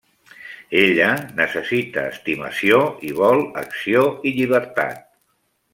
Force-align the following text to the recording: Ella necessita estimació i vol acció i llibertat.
Ella 0.79 1.09
necessita 1.41 2.07
estimació 2.15 2.81
i 3.11 3.15
vol 3.21 3.45
acció 3.65 4.05
i 4.31 4.35
llibertat. 4.41 5.07